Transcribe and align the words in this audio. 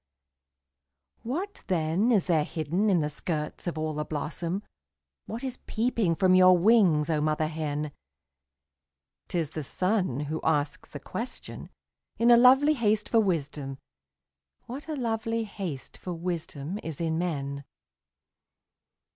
What 1.21 1.63
then 1.67 2.11
is 2.11 2.25
there 2.25 2.43
hidden 2.43 2.89
in 2.89 3.01
the 3.01 3.07
skirts 3.11 3.67
of 3.67 3.77
all 3.77 3.93
the 3.93 4.03
blossom, 4.03 4.63
What 5.27 5.43
is 5.43 5.59
peeping 5.67 6.15
from 6.15 6.33
your 6.33 6.57
wings, 6.57 7.07
oh 7.11 7.21
mother 7.21 7.45
hen? 7.45 7.91
'T 9.27 9.37
is 9.37 9.51
the 9.51 9.63
sun 9.63 10.21
who 10.21 10.41
asks 10.43 10.89
the 10.89 10.99
question, 10.99 11.69
in 12.17 12.31
a 12.31 12.35
lovely 12.35 12.73
haste 12.73 13.09
for 13.09 13.19
wisdom 13.19 13.77
What 14.65 14.87
a 14.89 14.95
lovely 14.95 15.43
haste 15.43 15.97
for 15.99 16.13
wisdom 16.13 16.79
is 16.81 16.99
in 16.99 17.19
men? 17.19 17.63